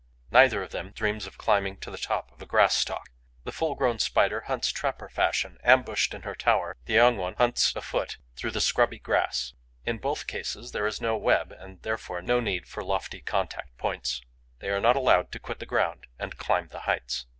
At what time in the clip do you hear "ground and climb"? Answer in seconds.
15.67-16.69